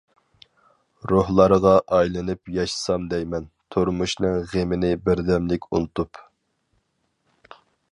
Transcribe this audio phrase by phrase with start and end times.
[1.11, 6.25] روھلارغا ئايلىنىپ ياشىسام دەيمەن، تۇرمۇشنىڭ غېمىنى بىردەملىك ئۇنتۇپ.